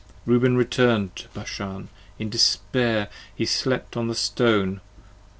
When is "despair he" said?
2.31-3.45